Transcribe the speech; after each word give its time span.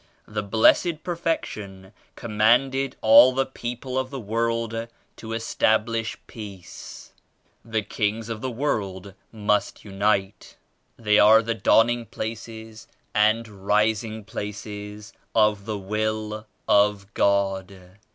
The 0.27 0.41
Blessed 0.41 1.03
Perfection 1.03 1.93
commanded 2.15 2.95
all 3.01 3.33
the 3.33 3.45
people 3.45 3.99
of 3.99 4.09
the 4.09 4.19
world 4.19 4.87
to 5.17 5.33
establish 5.33 6.17
Peace. 6.25 7.13
The 7.63 7.83
kings 7.83 8.27
of 8.27 8.41
the 8.41 8.49
world 8.49 9.13
must 9.31 9.85
unite. 9.85 10.57
They 10.97 11.19
are 11.19 11.43
the 11.43 11.53
dawning 11.53 12.07
places 12.07 12.87
and 13.13 13.47
rising 13.67 14.23
places 14.23 15.13
of 15.35 15.65
the 15.65 15.77
Will 15.77 16.47
of 16.67 16.93
87 17.01 17.11
God. 17.13 17.81